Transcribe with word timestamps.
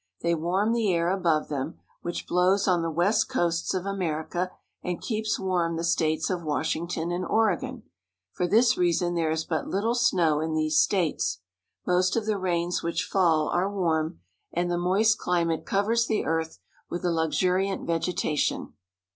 They 0.23 0.33
warm 0.33 0.73
the 0.73 0.91
air 0.91 1.11
above 1.11 1.47
them, 1.47 1.77
which 2.01 2.25
blows 2.25 2.67
on 2.67 2.81
the 2.81 2.89
west 2.89 3.29
coasts 3.29 3.75
of 3.75 3.85
America 3.85 4.49
and 4.81 4.99
keeps 4.99 5.39
warm 5.39 5.75
the 5.77 5.83
states 5.83 6.31
of 6.31 6.41
Washington 6.43 7.11
and 7.11 7.23
Oregon. 7.23 7.83
For 8.31 8.47
this 8.47 8.75
reason 8.77 9.13
there 9.13 9.29
is 9.29 9.45
but 9.45 9.67
little 9.67 9.93
snow 9.93 10.39
in 10.39 10.55
these 10.55 10.79
states. 10.81 11.41
Most 11.85 12.15
of 12.15 12.25
the 12.25 12.39
rains 12.39 12.81
which 12.81 13.03
fall 13.03 13.49
are 13.49 13.71
warm, 13.71 14.19
and 14.51 14.71
the 14.71 14.77
moist 14.79 15.19
climate 15.19 15.67
covers 15.67 16.07
the 16.07 16.25
earth 16.25 16.57
with 16.89 17.05
a 17.05 17.11
luxuriant 17.11 17.85
vegetation. 17.85 18.73